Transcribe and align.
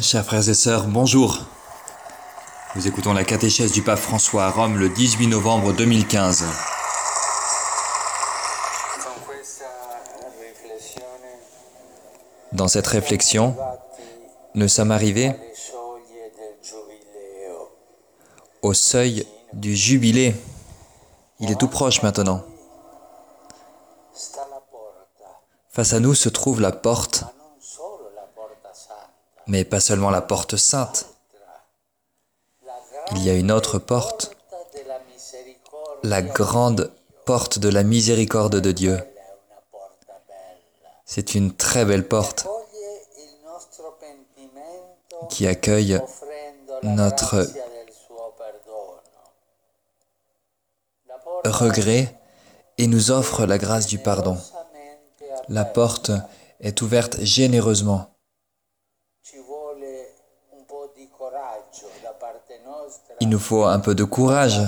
Chers 0.00 0.24
frères 0.24 0.48
et 0.48 0.54
sœurs, 0.54 0.86
bonjour. 0.86 1.38
Nous 2.74 2.88
écoutons 2.88 3.12
la 3.12 3.24
catéchèse 3.24 3.72
du 3.72 3.82
pape 3.82 3.98
François 3.98 4.46
à 4.46 4.50
Rome 4.50 4.78
le 4.78 4.88
18 4.88 5.26
novembre 5.26 5.74
2015. 5.74 6.46
Dans 12.52 12.68
cette 12.68 12.86
réflexion, 12.86 13.54
nous 14.54 14.68
sommes 14.68 14.92
arrivés 14.92 15.34
au 18.62 18.72
seuil 18.72 19.26
du 19.52 19.76
jubilé. 19.76 20.34
Il 21.38 21.50
est 21.50 21.60
tout 21.60 21.68
proche 21.68 22.02
maintenant. 22.02 22.44
Face 25.68 25.92
à 25.92 26.00
nous 26.00 26.14
se 26.14 26.30
trouve 26.30 26.62
la 26.62 26.72
porte, 26.72 27.24
mais 29.50 29.64
pas 29.64 29.80
seulement 29.80 30.10
la 30.10 30.22
porte 30.22 30.56
sainte. 30.56 31.06
Il 33.10 33.24
y 33.24 33.30
a 33.30 33.34
une 33.34 33.50
autre 33.50 33.80
porte, 33.80 34.36
la 36.04 36.22
grande 36.22 36.92
porte 37.26 37.58
de 37.58 37.68
la 37.68 37.82
miséricorde 37.82 38.60
de 38.60 38.70
Dieu. 38.70 38.96
C'est 41.04 41.34
une 41.34 41.52
très 41.52 41.84
belle 41.84 42.06
porte 42.06 42.46
qui 45.28 45.48
accueille 45.48 46.00
notre 46.84 47.44
regret 51.44 52.16
et 52.78 52.86
nous 52.86 53.10
offre 53.10 53.46
la 53.46 53.58
grâce 53.58 53.88
du 53.88 53.98
pardon. 53.98 54.38
La 55.48 55.64
porte 55.64 56.12
est 56.60 56.82
ouverte 56.82 57.20
généreusement. 57.20 58.09
Il 63.20 63.28
nous 63.28 63.38
faut 63.38 63.64
un 63.64 63.80
peu 63.80 63.94
de 63.94 64.04
courage 64.04 64.60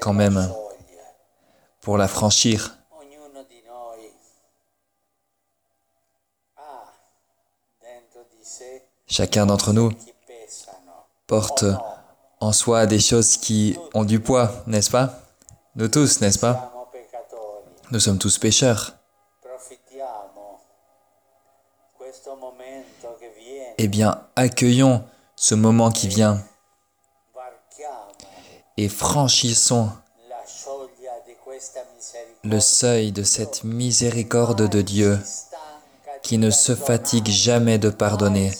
quand 0.00 0.12
même 0.12 0.52
pour 1.80 1.96
la 1.96 2.08
franchir. 2.08 2.76
Chacun 9.06 9.46
d'entre 9.46 9.72
nous 9.72 9.92
porte 11.26 11.64
en 12.40 12.52
soi 12.52 12.86
des 12.86 13.00
choses 13.00 13.36
qui 13.36 13.76
ont 13.94 14.04
du 14.04 14.20
poids, 14.20 14.50
n'est-ce 14.66 14.90
pas? 14.90 15.20
Nous 15.76 15.88
tous, 15.88 16.20
n'est-ce 16.20 16.38
pas? 16.38 16.72
Nous 17.90 18.00
sommes 18.00 18.18
tous 18.18 18.38
pécheurs. 18.38 18.94
Eh 23.78 23.88
bien, 23.88 24.26
accueillons 24.36 25.04
ce 25.36 25.54
moment 25.54 25.90
qui 25.90 26.08
vient 26.08 26.42
et 28.80 28.88
franchissons 28.88 29.90
le 32.42 32.60
seuil 32.60 33.12
de 33.12 33.22
cette 33.22 33.62
miséricorde 33.62 34.68
de 34.70 34.80
Dieu 34.80 35.18
qui 36.22 36.38
ne 36.38 36.50
se 36.50 36.74
fatigue 36.74 37.28
jamais 37.28 37.76
de 37.76 37.90
pardonner. 37.90 38.50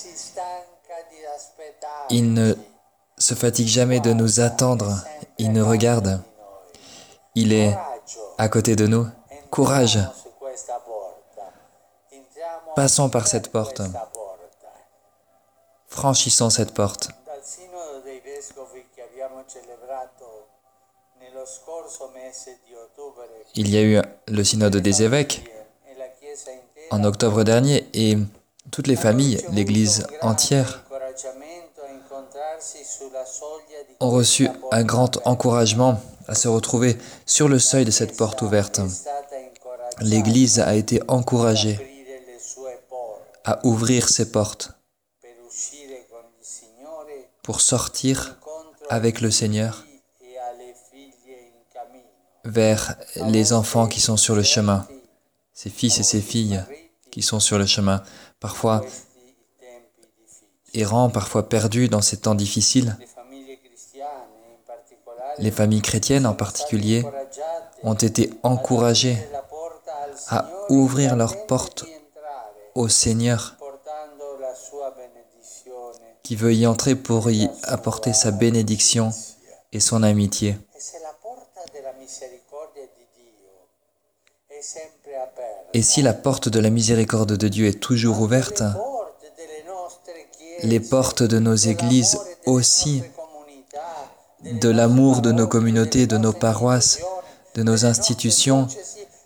Il 2.11 2.35
ne 2.35 2.55
se 3.17 3.33
fatigue 3.33 3.69
jamais 3.69 4.01
de 4.01 4.12
nous 4.12 4.41
attendre. 4.41 4.95
Il 5.39 5.53
nous 5.53 5.67
regarde. 5.67 6.21
Il 7.34 7.55
est 7.55 7.75
à 8.37 8.49
côté 8.51 8.77
de 8.77 8.87
nous. 8.87 9.07
Courage. 9.51 10.01
Passons 12.77 13.09
par 13.09 13.27
cette 13.27 13.51
porte. 13.51 13.81
Franchissons 15.87 16.51
cette 16.51 16.75
porte. 16.75 17.09
Il 23.55 23.69
y 23.69 23.77
a 23.77 23.83
eu 23.83 24.01
le 24.28 24.45
synode 24.45 24.77
des 24.77 25.03
évêques 25.03 25.43
en 26.91 27.05
octobre 27.05 27.45
dernier 27.45 27.89
et 27.95 28.17
toutes 28.71 28.87
les 28.87 28.97
familles, 28.97 29.43
l'Église 29.53 30.06
entière, 30.23 30.84
ont 34.00 34.11
reçu 34.11 34.49
un 34.71 34.84
grand 34.84 35.19
encouragement 35.27 36.00
à 36.29 36.34
se 36.34 36.49
retrouver 36.49 36.97
sur 37.27 37.49
le 37.49 37.59
seuil 37.59 37.84
de 37.84 37.91
cette 37.91 38.17
porte 38.17 38.43
ouverte. 38.43 38.81
L'Église 40.00 40.61
a 40.61 40.75
été 40.75 41.00
encouragée 41.09 41.79
à 43.45 43.65
ouvrir 43.65 44.09
ses 44.09 44.31
portes 44.31 44.73
pour 47.43 47.61
sortir 47.61 48.37
avec 48.89 49.21
le 49.21 49.31
Seigneur 49.31 49.84
vers 52.45 52.97
les 53.17 53.53
enfants 53.53 53.87
qui 53.87 54.01
sont 54.01 54.17
sur 54.17 54.34
le 54.34 54.43
chemin, 54.43 54.87
ses 55.53 55.71
fils 55.71 55.99
et 55.99 56.03
ses 56.03 56.21
filles 56.21 56.62
qui 57.11 57.23
sont 57.23 57.41
sur 57.41 57.59
le 57.59 57.67
chemin, 57.67 58.03
parfois 58.39 58.84
errants, 60.75 61.11
parfois 61.11 61.49
perdus 61.49 61.89
dans 61.89 62.03
ces 62.03 62.19
temps 62.19 62.34
difficiles. 62.34 62.97
Les 65.39 65.50
familles 65.50 65.83
chrétiennes 65.83 66.27
en 66.27 66.34
particulier 66.34 67.05
ont 67.83 67.95
été 67.95 68.31
encouragées 68.43 69.19
à 70.29 70.49
ouvrir 70.69 71.17
leurs 71.17 71.47
portes 71.47 71.84
au 72.75 72.89
Seigneur 72.89 73.56
qui 76.23 76.37
veut 76.37 76.55
y 76.55 76.67
entrer 76.67 76.95
pour 76.95 77.31
y 77.31 77.49
apporter 77.65 78.12
sa 78.12 78.31
bénédiction 78.31 79.12
et 79.73 79.81
son 79.81 80.03
amitié. 80.03 80.56
Et 85.72 85.82
si 85.82 86.03
la 86.03 86.12
porte 86.12 86.48
de 86.48 86.60
la 86.60 86.71
miséricorde 86.71 87.37
de 87.37 87.48
Dieu 87.48 87.66
est 87.66 87.81
toujours 87.81 88.21
ouverte, 88.21 88.62
les 90.62 90.81
portes 90.81 91.22
de 91.22 91.38
nos 91.38 91.54
églises 91.54 92.19
aussi, 92.47 93.03
de 94.43 94.69
l'amour 94.69 95.20
de 95.20 95.32
nos 95.32 95.47
communautés, 95.47 96.06
de 96.06 96.19
nos 96.19 96.32
paroisses, 96.32 97.00
de 97.54 97.62
nos 97.62 97.84
institutions, 97.84 98.69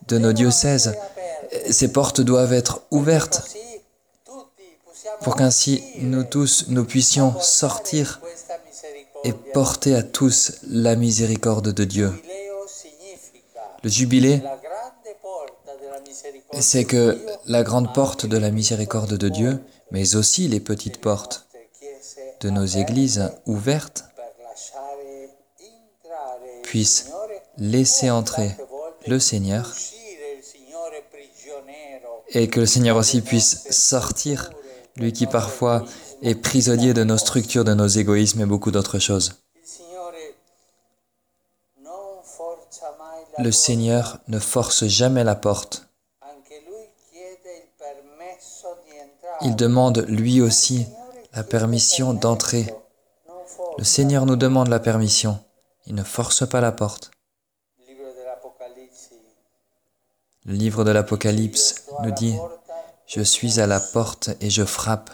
de 0.08 0.18
nos 0.18 0.32
diocèses, 0.32 0.94
ces 1.70 1.92
portes 1.92 2.20
doivent 2.20 2.52
être 2.52 2.82
ouvertes 2.90 3.42
pour 5.22 5.36
qu'ainsi 5.36 5.82
nous 6.00 6.24
tous, 6.24 6.66
nous 6.68 6.84
puissions 6.84 7.34
sortir 7.40 8.20
et 9.24 9.32
porter 9.32 9.94
à 9.94 10.02
tous 10.02 10.60
la 10.68 10.96
miséricorde 10.96 11.72
de 11.72 11.84
Dieu. 11.84 12.12
Le 13.82 13.90
jubilé, 13.90 14.42
c'est 16.60 16.84
que 16.84 17.18
la 17.46 17.62
grande 17.62 17.92
porte 17.92 18.26
de 18.26 18.36
la 18.36 18.50
miséricorde 18.50 19.14
de 19.14 19.28
Dieu, 19.28 19.60
mais 19.90 20.16
aussi 20.16 20.48
les 20.48 20.60
petites 20.60 21.00
portes 21.00 21.46
de 22.40 22.50
nos 22.50 22.64
églises 22.64 23.30
ouvertes, 23.46 24.04
puissent 26.62 27.10
laisser 27.58 28.10
entrer 28.10 28.56
le 29.06 29.18
Seigneur 29.18 29.72
et 32.28 32.48
que 32.48 32.60
le 32.60 32.66
Seigneur 32.66 32.96
aussi 32.96 33.20
puisse 33.20 33.70
sortir, 33.70 34.50
lui 34.96 35.12
qui 35.12 35.26
parfois 35.26 35.84
est 36.22 36.34
prisonnier 36.34 36.94
de 36.94 37.04
nos 37.04 37.18
structures, 37.18 37.64
de 37.64 37.74
nos 37.74 37.86
égoïsmes 37.86 38.40
et 38.40 38.46
beaucoup 38.46 38.70
d'autres 38.70 38.98
choses. 38.98 39.34
Le 43.38 43.50
Seigneur 43.50 44.20
ne 44.28 44.38
force 44.38 44.86
jamais 44.86 45.24
la 45.24 45.34
porte. 45.34 45.83
Il 49.44 49.56
demande 49.56 50.06
lui 50.08 50.40
aussi 50.40 50.86
la 51.34 51.44
permission 51.44 52.14
d'entrer. 52.14 52.74
Le 53.76 53.84
Seigneur 53.84 54.24
nous 54.24 54.36
demande 54.36 54.68
la 54.68 54.80
permission. 54.80 55.38
Il 55.86 55.94
ne 55.94 56.02
force 56.02 56.48
pas 56.48 56.62
la 56.62 56.72
porte. 56.72 57.10
Le 60.46 60.54
livre 60.54 60.84
de 60.84 60.90
l'Apocalypse 60.90 61.84
nous 62.02 62.10
dit, 62.10 62.36
je 63.06 63.20
suis 63.20 63.60
à 63.60 63.66
la 63.66 63.80
porte 63.80 64.30
et 64.40 64.48
je 64.48 64.64
frappe. 64.64 65.10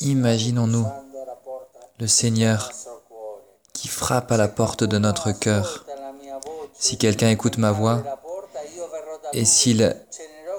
Imaginons-nous 0.00 0.86
le 1.98 2.06
Seigneur 2.06 2.70
qui 3.72 3.88
frappe 3.88 4.30
à 4.30 4.36
la 4.36 4.48
porte 4.48 4.84
de 4.84 4.98
notre 4.98 5.32
cœur. 5.32 5.86
Si 6.74 6.98
quelqu'un 6.98 7.30
écoute 7.30 7.58
ma 7.58 7.72
voix 7.72 8.02
et 9.32 9.44
s'il 9.44 9.96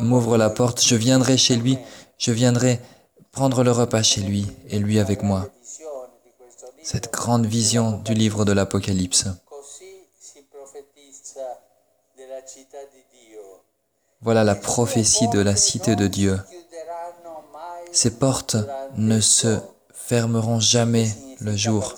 m'ouvre 0.03 0.37
la 0.37 0.49
porte, 0.49 0.83
je 0.83 0.95
viendrai 0.95 1.37
chez 1.37 1.55
lui, 1.55 1.77
je 2.17 2.31
viendrai 2.31 2.79
prendre 3.31 3.63
le 3.63 3.71
repas 3.71 4.03
chez 4.03 4.21
lui 4.21 4.47
et 4.69 4.79
lui 4.79 4.99
avec 4.99 5.23
moi. 5.23 5.49
Cette 6.83 7.11
grande 7.11 7.45
vision 7.45 7.99
du 7.99 8.13
livre 8.13 8.45
de 8.45 8.51
l'Apocalypse. 8.51 9.25
Voilà 14.21 14.43
la 14.43 14.55
prophétie 14.55 15.27
de 15.29 15.39
la 15.39 15.55
cité 15.55 15.95
de 15.95 16.07
Dieu 16.07 16.39
Ces 17.91 18.11
portes 18.11 18.55
ne 18.95 19.19
se 19.19 19.59
fermeront 19.93 20.59
jamais 20.59 21.09
le 21.39 21.55
jour, 21.55 21.95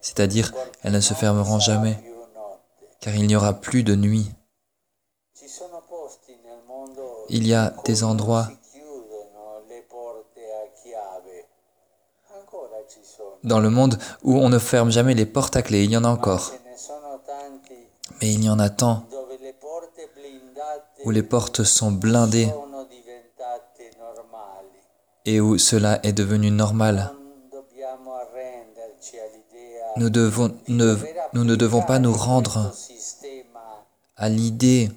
c'est-à-dire 0.00 0.52
elles 0.82 0.92
ne 0.92 1.00
se 1.00 1.14
fermeront 1.14 1.58
jamais, 1.58 1.98
car 3.00 3.14
il 3.14 3.26
n'y 3.26 3.36
aura 3.36 3.54
plus 3.54 3.82
de 3.82 3.94
nuit. 3.94 4.30
Il 7.28 7.46
y 7.46 7.54
a 7.54 7.74
des 7.84 8.04
endroits 8.04 8.48
dans 13.42 13.60
le 13.60 13.70
monde 13.70 13.98
où 14.22 14.36
on 14.38 14.48
ne 14.48 14.58
ferme 14.58 14.90
jamais 14.90 15.14
les 15.14 15.26
portes 15.26 15.56
à 15.56 15.62
clé, 15.62 15.84
il 15.84 15.90
y 15.90 15.96
en 15.96 16.04
a 16.04 16.08
encore. 16.08 16.52
Mais 18.20 18.32
il 18.32 18.42
y 18.44 18.48
en 18.48 18.58
a 18.58 18.70
tant 18.70 19.06
où 21.04 21.10
les 21.10 21.22
portes 21.22 21.62
sont 21.62 21.92
blindées 21.92 22.48
et 25.26 25.40
où 25.40 25.58
cela 25.58 26.00
est 26.02 26.12
devenu 26.12 26.50
normal. 26.50 27.12
Nous, 29.96 30.08
nous 30.08 31.44
ne 31.44 31.54
devons 31.54 31.82
pas 31.82 31.98
nous 31.98 32.12
rendre 32.12 32.72
à 34.16 34.28
l'idée 34.28 34.90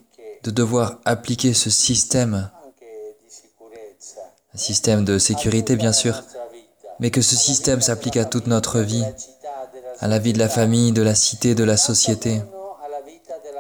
de 0.43 0.51
devoir 0.51 0.99
appliquer 1.05 1.53
ce 1.53 1.69
système, 1.69 2.49
un 4.53 4.57
système 4.57 5.05
de 5.05 5.17
sécurité 5.17 5.75
bien 5.75 5.93
sûr, 5.93 6.23
mais 6.99 7.11
que 7.11 7.21
ce 7.21 7.35
système 7.35 7.81
s'applique 7.81 8.17
à 8.17 8.25
toute 8.25 8.47
notre 8.47 8.79
vie, 8.79 9.05
à 9.99 10.07
la 10.07 10.19
vie 10.19 10.33
de 10.33 10.39
la 10.39 10.49
famille, 10.49 10.91
de 10.91 11.01
la 11.01 11.15
cité, 11.15 11.55
de 11.55 11.63
la 11.63 11.77
société, 11.77 12.41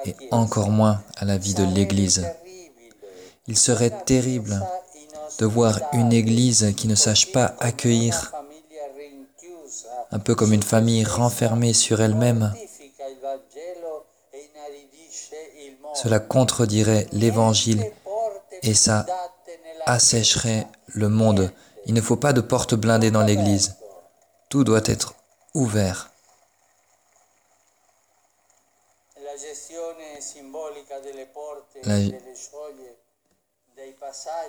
et 0.05 0.15
encore 0.31 0.69
moins 0.69 1.01
à 1.17 1.25
la 1.25 1.37
vie 1.37 1.53
de 1.53 1.63
l'Église. 1.63 2.25
Il 3.47 3.57
serait 3.57 3.93
terrible 4.05 4.61
de 5.39 5.45
voir 5.45 5.79
une 5.93 6.13
Église 6.13 6.73
qui 6.75 6.87
ne 6.87 6.95
sache 6.95 7.31
pas 7.31 7.55
accueillir, 7.59 8.33
un 10.11 10.19
peu 10.19 10.35
comme 10.35 10.53
une 10.53 10.63
famille 10.63 11.03
renfermée 11.03 11.73
sur 11.73 12.01
elle-même. 12.01 12.53
Cela 15.93 16.19
contredirait 16.19 17.07
l'Évangile 17.11 17.91
et 18.63 18.73
ça 18.73 19.05
assécherait 19.85 20.67
le 20.87 21.09
monde. 21.09 21.51
Il 21.85 21.93
ne 21.93 22.01
faut 22.01 22.17
pas 22.17 22.33
de 22.33 22.41
porte 22.41 22.75
blindée 22.75 23.11
dans 23.11 23.23
l'Église. 23.23 23.75
Tout 24.49 24.63
doit 24.63 24.81
être 24.85 25.15
ouvert. 25.53 26.11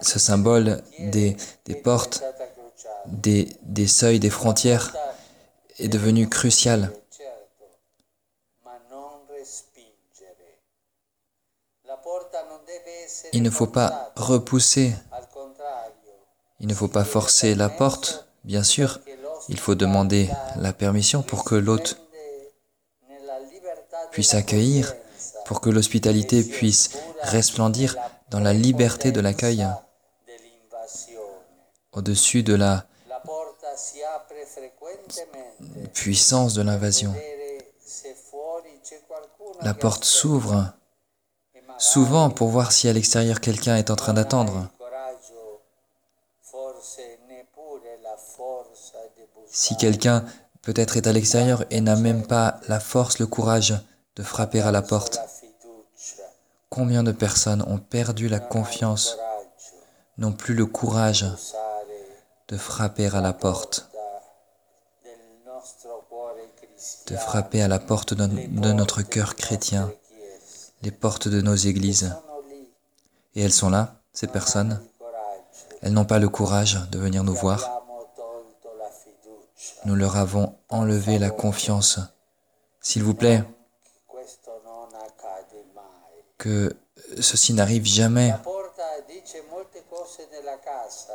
ce 0.00 0.18
symbole 0.18 0.82
des, 0.98 1.36
des 1.66 1.74
portes, 1.74 2.22
des, 3.06 3.56
des 3.62 3.86
seuils, 3.86 4.20
des 4.20 4.30
frontières 4.30 4.94
est 5.78 5.88
devenu 5.88 6.28
crucial. 6.28 6.92
Il 13.32 13.42
ne 13.42 13.50
faut 13.50 13.66
pas 13.66 14.12
repousser, 14.16 14.94
il 16.60 16.66
ne 16.66 16.74
faut 16.74 16.88
pas 16.88 17.04
forcer 17.04 17.54
la 17.54 17.68
porte, 17.68 18.28
bien 18.44 18.62
sûr, 18.62 19.00
il 19.48 19.58
faut 19.58 19.74
demander 19.74 20.28
la 20.56 20.72
permission 20.72 21.22
pour 21.22 21.44
que 21.44 21.54
l'hôte 21.54 22.00
puisse 24.10 24.34
accueillir, 24.34 24.94
pour 25.46 25.60
que 25.60 25.70
l'hospitalité 25.70 26.42
puisse 26.42 26.90
resplendir 27.22 27.96
dans 28.30 28.40
la 28.40 28.52
liberté 28.52 29.12
de 29.12 29.20
l'accueil, 29.20 29.66
au-dessus 31.92 32.42
de 32.42 32.54
la 32.54 32.86
puissance 35.94 36.54
de 36.54 36.62
l'invasion. 36.62 37.14
La 39.62 39.74
porte 39.74 40.04
s'ouvre 40.04 40.72
souvent 41.78 42.30
pour 42.30 42.48
voir 42.48 42.72
si 42.72 42.88
à 42.88 42.92
l'extérieur 42.92 43.40
quelqu'un 43.40 43.76
est 43.76 43.90
en 43.90 43.96
train 43.96 44.12
d'attendre. 44.12 44.68
Si 49.50 49.76
quelqu'un 49.76 50.24
peut-être 50.62 50.96
est 50.96 51.06
à 51.06 51.12
l'extérieur 51.12 51.64
et 51.70 51.80
n'a 51.80 51.96
même 51.96 52.26
pas 52.26 52.60
la 52.68 52.80
force, 52.80 53.18
le 53.18 53.26
courage 53.26 53.74
de 54.16 54.22
frapper 54.22 54.60
à 54.60 54.70
la 54.72 54.82
porte. 54.82 55.20
Combien 56.68 57.02
de 57.02 57.12
personnes 57.12 57.62
ont 57.62 57.78
perdu 57.78 58.28
la 58.28 58.40
confiance, 58.40 59.16
n'ont 60.18 60.32
plus 60.32 60.54
le 60.54 60.66
courage 60.66 61.24
de 62.48 62.56
frapper 62.56 63.06
à 63.14 63.20
la 63.20 63.32
porte, 63.32 63.88
de 67.06 67.16
frapper 67.16 67.62
à 67.62 67.68
la 67.68 67.78
porte 67.78 68.14
de, 68.14 68.72
notre 68.72 69.02
cœur 69.02 69.36
chrétien, 69.36 69.90
les 70.82 70.90
portes 70.90 71.28
de 71.28 71.40
nos 71.40 71.54
églises. 71.54 72.14
Et 73.34 73.42
elles 73.42 73.52
sont 73.52 73.70
là, 73.70 74.00
ces 74.12 74.26
personnes. 74.26 74.80
Elles 75.82 75.92
n'ont 75.92 76.04
pas 76.04 76.18
le 76.18 76.28
courage 76.28 76.78
de 76.90 76.98
venir 76.98 77.24
nous 77.24 77.34
voir. 77.34 77.82
Nous 79.84 79.94
leur 79.94 80.16
avons 80.16 80.56
enlevé 80.68 81.18
la 81.18 81.30
confiance. 81.30 82.00
S'il 82.80 83.02
vous 83.02 83.14
plaît, 83.14 83.42
que 86.36 86.76
ceci 87.20 87.52
n'arrive 87.52 87.84
jamais. 87.84 88.32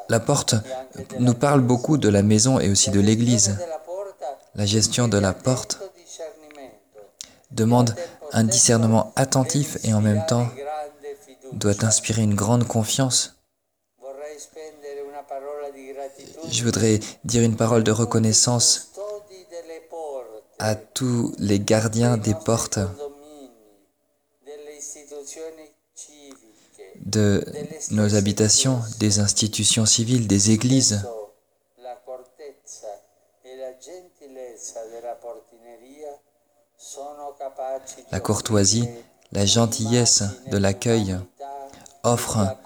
La 0.10 0.20
porte 0.20 0.56
nous 1.20 1.34
parle 1.34 1.62
beaucoup 1.62 1.98
de 1.98 2.10
la 2.10 2.22
maison 2.22 2.60
et 2.60 2.70
aussi 2.70 2.92
de 2.92 3.00
l'église. 3.00 3.58
La 4.56 4.66
gestion 4.66 5.08
de 5.08 5.18
la 5.18 5.34
porte 5.34 5.80
demande 7.52 7.96
un 8.34 8.44
discernement 8.44 9.14
attentif 9.16 9.78
et 9.84 9.94
en 9.94 10.02
même 10.02 10.26
temps 10.28 10.48
doit 11.54 11.86
inspirer 11.86 12.24
une 12.24 12.36
grande 12.36 12.68
confiance. 12.68 13.38
Je 16.50 16.64
voudrais 16.64 17.00
dire 17.24 17.44
une 17.44 17.56
parole 17.56 17.84
de 17.84 17.92
reconnaissance 17.92 18.92
à 20.60 20.76
tous 20.76 21.34
les 21.38 21.60
gardiens 21.60 22.18
des 22.18 22.34
portes 22.34 22.80
de 27.06 27.44
nos 27.92 28.16
habitations, 28.16 28.82
des 29.00 29.20
institutions 29.20 29.86
civiles, 29.86 30.28
des 30.28 30.52
églises. 30.52 31.04
La 38.12 38.20
courtoisie, 38.20 38.88
la 39.32 39.46
gentillesse 39.46 40.24
de 40.52 40.58
l'accueil 40.58 41.18
offrent 42.04 42.58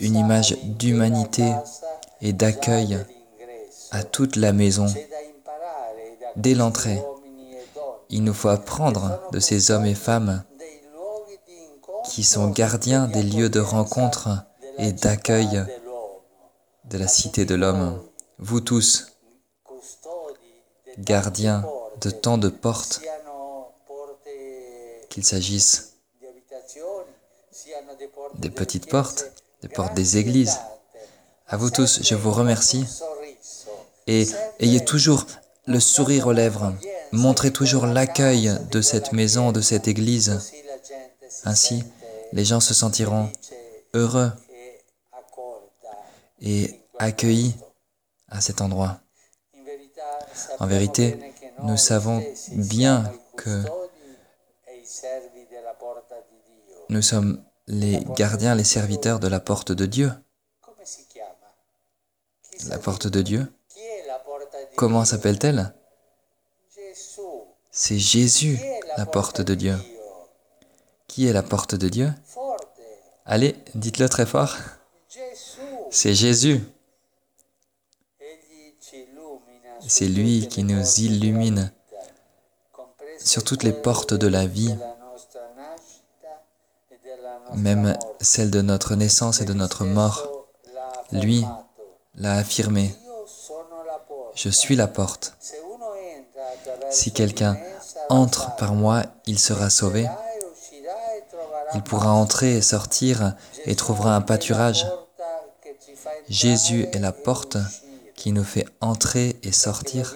une 0.00 0.16
image 0.16 0.56
d'humanité 0.62 1.52
et 2.20 2.32
d'accueil 2.32 2.98
à 3.90 4.02
toute 4.04 4.36
la 4.36 4.52
maison. 4.52 4.86
Dès 6.36 6.54
l'entrée, 6.54 7.02
il 8.08 8.24
nous 8.24 8.34
faut 8.34 8.48
apprendre 8.48 9.20
de 9.32 9.38
ces 9.38 9.70
hommes 9.70 9.86
et 9.86 9.94
femmes 9.94 10.44
qui 12.04 12.24
sont 12.24 12.48
gardiens 12.48 13.06
des 13.06 13.22
lieux 13.22 13.48
de 13.48 13.60
rencontre 13.60 14.28
et 14.78 14.92
d'accueil 14.92 15.64
de 16.84 16.98
la 16.98 17.08
cité 17.08 17.44
de 17.44 17.54
l'homme. 17.54 18.02
Vous 18.38 18.60
tous, 18.60 19.12
gardiens 20.98 21.64
de 22.00 22.10
tant 22.10 22.38
de 22.38 22.48
portes, 22.48 23.00
qu'il 25.12 25.26
s'agisse 25.26 25.98
des 28.36 28.48
petites 28.48 28.88
portes, 28.88 29.26
des 29.60 29.68
portes 29.68 29.92
des 29.92 30.16
églises. 30.16 30.58
À 31.46 31.58
vous 31.58 31.68
tous, 31.68 32.00
je 32.02 32.14
vous 32.14 32.30
remercie 32.30 32.86
et 34.06 34.26
ayez 34.58 34.82
toujours 34.82 35.26
le 35.66 35.80
sourire 35.80 36.28
aux 36.28 36.32
lèvres. 36.32 36.72
Montrez 37.12 37.52
toujours 37.52 37.84
l'accueil 37.84 38.56
de 38.70 38.80
cette 38.80 39.12
maison, 39.12 39.52
de 39.52 39.60
cette 39.60 39.86
église. 39.86 40.40
Ainsi, 41.44 41.84
les 42.32 42.46
gens 42.46 42.60
se 42.60 42.72
sentiront 42.72 43.30
heureux 43.92 44.32
et 46.40 46.80
accueillis 46.98 47.54
à 48.28 48.40
cet 48.40 48.62
endroit. 48.62 49.00
En 50.58 50.66
vérité, 50.66 51.18
nous 51.64 51.76
savons 51.76 52.24
bien 52.52 53.12
que 53.36 53.62
nous 56.92 57.02
sommes 57.02 57.42
les 57.66 58.04
gardiens, 58.16 58.54
les 58.54 58.64
serviteurs 58.64 59.18
de 59.18 59.26
la 59.26 59.40
porte 59.40 59.72
de 59.72 59.86
Dieu. 59.86 60.12
La 62.68 62.78
porte 62.78 63.06
de 63.06 63.22
Dieu? 63.22 63.52
Comment 64.76 65.04
s'appelle-t-elle? 65.04 65.74
C'est 67.70 67.98
Jésus, 67.98 68.60
la 68.96 69.06
porte 69.06 69.40
de 69.40 69.54
Dieu. 69.54 69.76
Qui 71.08 71.26
est 71.26 71.32
la 71.32 71.42
porte 71.42 71.74
de 71.74 71.88
Dieu? 71.88 72.12
Allez, 73.24 73.56
dites-le 73.74 74.08
très 74.08 74.26
fort. 74.26 74.56
C'est 75.90 76.14
Jésus. 76.14 76.60
C'est 79.88 80.08
lui 80.08 80.46
qui 80.48 80.62
nous 80.62 80.84
illumine 80.98 81.72
sur 83.18 83.44
toutes 83.44 83.62
les 83.62 83.72
portes 83.72 84.14
de 84.14 84.26
la 84.26 84.46
vie, 84.46 84.76
même 87.54 87.96
celle 88.20 88.50
de 88.50 88.62
notre 88.62 88.94
naissance 88.94 89.40
et 89.40 89.44
de 89.44 89.52
notre 89.52 89.84
mort. 89.84 90.46
Lui 91.12 91.44
l'a 92.14 92.34
affirmé. 92.34 92.94
Je 94.34 94.48
suis 94.48 94.76
la 94.76 94.88
porte. 94.88 95.36
Si 96.90 97.12
quelqu'un 97.12 97.56
entre 98.08 98.54
par 98.56 98.74
moi, 98.74 99.02
il 99.26 99.38
sera 99.38 99.70
sauvé. 99.70 100.08
Il 101.74 101.82
pourra 101.82 102.12
entrer 102.12 102.56
et 102.56 102.62
sortir 102.62 103.34
et 103.64 103.74
trouvera 103.74 104.14
un 104.14 104.20
pâturage. 104.20 104.86
Jésus 106.28 106.86
est 106.92 106.98
la 106.98 107.12
porte 107.12 107.56
qui 108.14 108.32
nous 108.32 108.44
fait 108.44 108.66
entrer 108.80 109.36
et 109.42 109.52
sortir. 109.52 110.14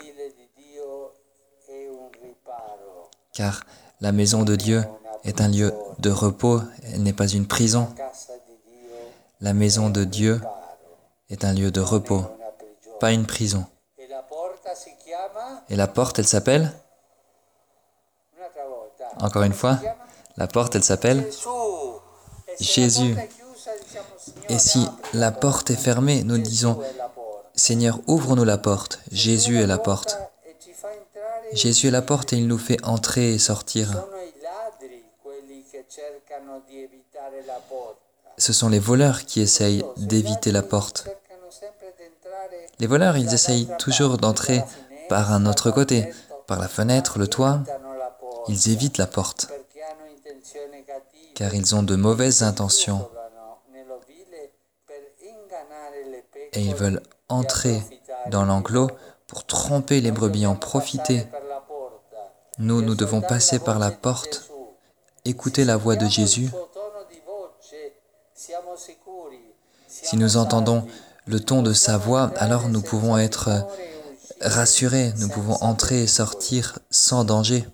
Car 3.33 3.64
la 4.00 4.12
maison 4.12 4.43
de 4.43 4.57
Dieu 4.57 4.85
est 5.26 5.40
un 5.40 5.49
lieu 5.49 5.75
de 5.99 6.11
repos, 6.11 6.61
elle 6.92 7.02
n'est 7.02 7.12
pas 7.12 7.28
une 7.28 7.47
prison. 7.47 7.88
La 9.40 9.52
maison 9.52 9.90
de 9.90 10.04
Dieu 10.04 10.40
est 11.28 11.45
un 11.45 11.52
lieu 11.52 11.71
de 11.71 11.80
repos, 11.80 12.25
pas 13.00 13.12
une 13.12 13.26
prison. 13.26 13.66
Et 15.68 15.76
la 15.76 15.88
porte, 15.88 16.18
elle 16.18 16.26
s'appelle? 16.26 16.73
Encore 19.21 19.42
une 19.42 19.52
fois, 19.52 19.78
la 20.37 20.47
porte, 20.47 20.75
elle 20.76 20.85
s'appelle 20.85 21.28
Jésus. 22.61 23.16
Et 24.49 24.59
si 24.59 24.87
la 25.12 25.33
porte 25.33 25.71
est 25.71 25.76
fermée, 25.76 26.23
nous 26.23 26.38
disons, 26.38 26.80
Seigneur, 27.54 28.00
ouvre-nous 28.06 28.45
la 28.45 28.59
porte. 28.59 29.00
Jésus 29.11 29.61
est 29.61 29.66
la 29.66 29.78
porte. 29.78 30.18
Jésus 31.52 31.88
est 31.88 31.90
la 31.90 32.02
porte 32.02 32.33
et 32.33 32.37
il 32.37 32.47
nous 32.47 32.59
fait 32.59 32.83
entrer 32.85 33.35
et 33.35 33.38
sortir. 33.38 34.06
Ce 38.38 38.52
sont 38.52 38.69
les 38.69 38.78
voleurs 38.78 39.25
qui 39.25 39.40
essayent 39.40 39.85
d'éviter 39.97 40.52
la 40.52 40.62
porte. 40.62 41.09
Les 42.78 42.87
voleurs, 42.87 43.16
ils 43.16 43.33
essayent 43.33 43.69
toujours 43.78 44.19
d'entrer 44.19 44.62
par 45.09 45.33
un 45.33 45.47
autre 45.47 45.71
côté, 45.71 46.12
par 46.47 46.59
la 46.59 46.69
fenêtre, 46.69 47.19
le 47.19 47.28
toit. 47.28 47.61
Ils 48.49 48.71
évitent 48.71 48.99
la 48.99 49.07
porte, 49.07 49.49
car 51.35 51.55
ils 51.55 51.75
ont 51.75 51.83
de 51.83 51.97
mauvaises 51.97 52.43
intentions 52.43 53.09
et 56.52 56.61
ils 56.61 56.75
veulent 56.75 57.02
entrer 57.28 57.83
dans 58.31 58.45
l'enclos 58.45 58.90
pour 59.26 59.45
tromper 59.45 60.00
les 60.00 60.11
brebis, 60.11 60.47
en 60.47 60.55
profiter. 60.55 61.26
Nous, 62.59 62.83
nous 62.83 62.95
devons 62.95 63.21
passer 63.21 63.59
par 63.59 63.78
la 63.78 63.90
porte, 63.90 64.50
écouter 65.25 65.64
la 65.64 65.76
voix 65.76 65.97
de 65.97 66.07
Jésus. 66.07 66.50
Si 69.88 70.16
nous 70.16 70.36
entendons 70.36 70.86
le 71.26 71.40
ton 71.40 71.62
de 71.62 71.72
sa 71.72 71.96
voix, 71.96 72.32
alors 72.36 72.68
nous 72.68 72.82
pouvons 72.82 73.18
être 73.18 73.66
rassurés, 74.40 75.12
nous 75.18 75.28
pouvons 75.28 75.54
entrer 75.62 76.02
et 76.02 76.06
sortir 76.06 76.78
sans 76.90 77.24
danger. 77.24 77.66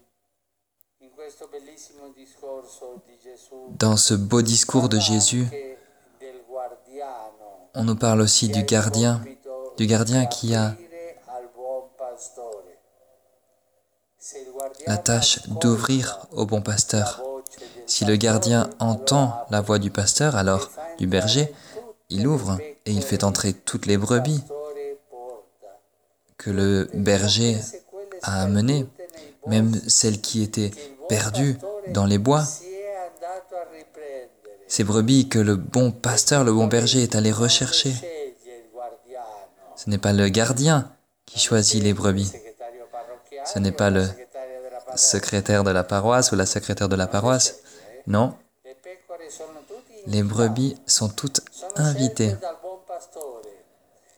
Dans 3.78 3.96
ce 3.96 4.14
beau 4.14 4.42
discours 4.42 4.88
de 4.88 4.98
Jésus, 4.98 5.46
on 7.74 7.84
nous 7.84 7.96
parle 7.96 8.20
aussi 8.20 8.48
du 8.48 8.62
gardien, 8.62 9.22
du 9.76 9.86
gardien 9.86 10.26
qui 10.26 10.54
a 10.54 10.76
la 14.86 14.98
tâche 14.98 15.48
d'ouvrir 15.48 16.26
au 16.30 16.46
bon 16.46 16.62
pasteur. 16.62 17.22
Si 17.86 18.04
le 18.04 18.16
gardien 18.16 18.70
entend 18.78 19.46
la 19.50 19.60
voix 19.60 19.78
du 19.78 19.90
pasteur, 19.90 20.36
alors 20.36 20.70
du 20.98 21.06
berger, 21.06 21.52
il 22.10 22.26
ouvre 22.26 22.58
et 22.86 22.92
il 22.92 23.02
fait 23.02 23.24
entrer 23.24 23.52
toutes 23.52 23.86
les 23.86 23.96
brebis 23.96 24.42
que 26.36 26.50
le 26.50 26.90
berger 26.94 27.56
a 28.22 28.42
amenées, 28.42 28.86
même 29.46 29.72
celles 29.88 30.20
qui 30.20 30.42
étaient 30.42 30.72
perdues 31.08 31.56
dans 31.88 32.06
les 32.06 32.18
bois. 32.18 32.44
Ces 34.66 34.84
brebis 34.84 35.28
que 35.28 35.38
le 35.38 35.56
bon 35.56 35.90
pasteur, 35.90 36.44
le 36.44 36.52
bon 36.52 36.66
berger 36.66 37.02
est 37.02 37.14
allé 37.14 37.30
rechercher. 37.30 37.94
Ce 39.76 39.90
n'est 39.90 39.98
pas 39.98 40.12
le 40.12 40.28
gardien 40.28 40.90
qui 41.26 41.38
choisit 41.38 41.82
les 41.82 41.92
brebis. 41.92 42.32
Ce 43.44 43.58
n'est 43.58 43.72
pas 43.72 43.90
le 43.90 44.06
secrétaire 44.96 45.64
de 45.64 45.70
la 45.70 45.84
paroisse 45.84 46.32
ou 46.32 46.36
la 46.36 46.46
secrétaire 46.46 46.88
de 46.88 46.96
la 46.96 47.06
paroisse. 47.06 47.60
Non. 48.06 48.35
Les 50.06 50.23
brebis 50.23 50.76
sont 50.87 51.09
toutes 51.09 51.40
invitées. 51.76 52.35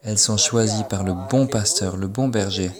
Elles 0.03 0.19
sont 0.19 0.37
choisies 0.37 0.83
par 0.83 1.03
le 1.03 1.13
bon 1.13 1.47
pasteur, 1.47 1.97
le 1.97 2.07
bon 2.07 2.27
berger. 2.27 2.71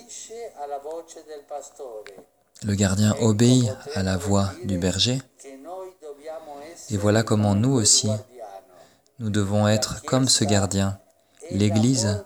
Le 2.64 2.76
gardien 2.76 3.16
obéit 3.20 3.72
à 3.94 4.04
la 4.04 4.18
voix 4.18 4.52
du 4.64 4.78
berger. 4.78 5.22
Et 6.90 6.98
voilà 6.98 7.24
comment 7.24 7.56
nous 7.56 7.74
aussi, 7.74 8.10
nous 9.20 9.30
devons 9.30 9.68
être 9.68 10.04
comme 10.04 10.28
ce 10.28 10.44
gardien. 10.44 11.00
L'Église 11.52 12.24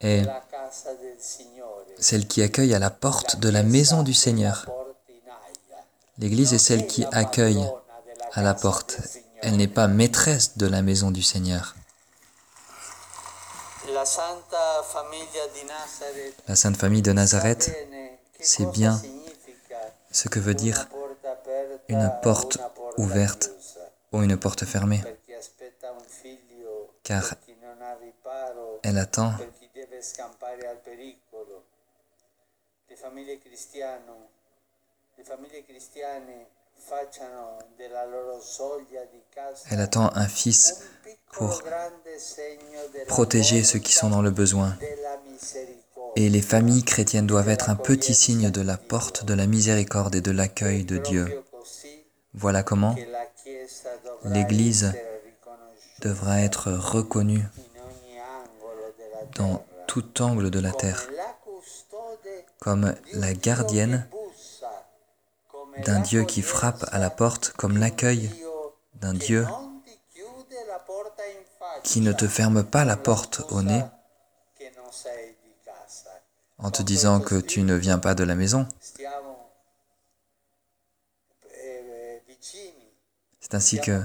est 0.00 0.24
celle 1.98 2.26
qui 2.26 2.42
accueille 2.42 2.74
à 2.74 2.78
la 2.78 2.90
porte 2.90 3.38
de 3.38 3.48
la 3.48 3.62
maison 3.62 4.02
du 4.02 4.12
Seigneur. 4.12 4.66
L'Église 6.18 6.54
est 6.54 6.58
celle 6.58 6.86
qui 6.86 7.04
accueille 7.12 7.64
à 8.32 8.42
la 8.42 8.54
porte. 8.54 9.00
Elle 9.42 9.56
n'est 9.56 9.68
pas 9.68 9.88
maîtresse 9.88 10.56
de 10.56 10.66
la 10.66 10.80
maison 10.82 11.10
du 11.10 11.22
Seigneur. 11.22 11.74
La 13.92 14.04
Sainte 14.04 14.46
Famille 16.76 17.02
de 17.02 17.12
Nazareth 17.12 17.76
sait 18.40 18.66
bien 18.66 19.00
ce 20.10 20.28
que 20.28 20.38
veut 20.38 20.54
dire 20.54 20.88
une 21.88 22.12
porte 22.22 22.58
ouverte 22.96 23.50
ou 24.12 24.22
une 24.22 24.36
porte 24.36 24.64
fermée, 24.64 25.02
car 27.02 27.34
elle 28.82 28.98
attend 28.98 29.32
elle 39.70 39.80
attend 39.80 40.10
un 40.14 40.28
fils 40.28 40.82
pour 41.32 41.62
protéger 43.08 43.64
ceux 43.64 43.78
qui 43.78 43.92
sont 43.92 44.10
dans 44.10 44.22
le 44.22 44.30
besoin. 44.30 44.76
Et 46.16 46.28
les 46.28 46.42
familles 46.42 46.84
chrétiennes 46.84 47.26
doivent 47.26 47.48
être 47.48 47.70
un 47.70 47.76
petit 47.76 48.14
signe 48.14 48.50
de 48.50 48.60
la 48.60 48.76
porte 48.76 49.24
de 49.24 49.34
la 49.34 49.46
miséricorde 49.46 50.14
et 50.14 50.20
de 50.20 50.30
l'accueil 50.30 50.84
de 50.84 50.98
Dieu. 50.98 51.42
Voilà 52.34 52.62
comment 52.62 52.94
l'Église 54.24 54.92
devra 56.00 56.40
être 56.40 56.70
reconnue 56.70 57.44
dans 59.36 59.64
tout 59.86 60.22
angle 60.22 60.50
de 60.50 60.60
la 60.60 60.72
terre 60.72 61.08
comme 62.60 62.94
la 63.12 63.34
gardienne 63.34 64.08
d'un 65.78 66.00
Dieu 66.00 66.24
qui 66.24 66.42
frappe 66.42 66.84
à 66.92 66.98
la 66.98 67.10
porte, 67.10 67.52
comme 67.56 67.78
l'accueil 67.78 68.30
d'un 68.94 69.14
Dieu 69.14 69.46
qui 71.82 72.00
ne 72.00 72.12
te 72.12 72.26
ferme 72.26 72.64
pas 72.64 72.84
la 72.84 72.96
porte 72.96 73.42
au 73.50 73.62
nez 73.62 73.82
en 76.58 76.70
te 76.70 76.82
disant 76.82 77.20
que 77.20 77.40
tu 77.40 77.62
ne 77.62 77.74
viens 77.74 77.98
pas 77.98 78.14
de 78.14 78.24
la 78.24 78.34
maison. 78.34 78.66
C'est 83.40 83.54
ainsi 83.54 83.80
que 83.80 84.00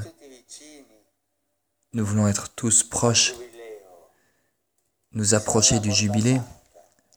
nous 1.94 2.06
voulons 2.06 2.28
être 2.28 2.50
tous 2.50 2.84
proches, 2.84 3.34
nous 5.14 5.34
approcher 5.34 5.80
du 5.80 5.92
jubilé, 5.92 6.42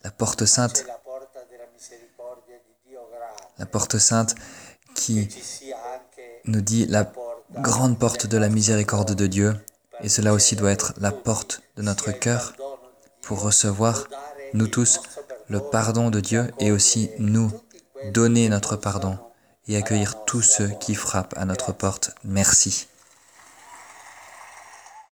la 0.04 0.10
porte 0.10 0.46
sainte, 0.46 0.86
la 3.58 3.66
porte 3.66 3.98
sainte 3.98 4.34
qui 4.94 5.28
nous 6.44 6.60
dit 6.60 6.86
la 6.86 7.12
grande 7.54 7.98
porte 7.98 8.26
de 8.26 8.38
la 8.38 8.48
miséricorde 8.48 9.14
de 9.14 9.26
Dieu, 9.26 9.54
et 10.02 10.08
cela 10.08 10.32
aussi 10.32 10.56
doit 10.56 10.72
être 10.72 10.94
la 10.98 11.12
porte 11.12 11.62
de 11.76 11.82
notre 11.82 12.12
cœur 12.12 12.54
pour 13.20 13.42
recevoir, 13.42 14.08
nous 14.52 14.66
tous, 14.66 15.00
le 15.48 15.60
pardon 15.60 16.10
de 16.10 16.20
Dieu 16.20 16.50
et 16.58 16.72
aussi 16.72 17.10
nous 17.18 17.50
donner 18.12 18.48
notre 18.48 18.76
pardon 18.76 19.18
et 19.68 19.76
accueillir 19.76 20.24
tous 20.24 20.42
ceux 20.42 20.68
qui 20.80 20.94
frappent 20.94 21.34
à 21.36 21.44
notre 21.44 21.72
porte. 21.72 22.14
Merci. 22.24 22.88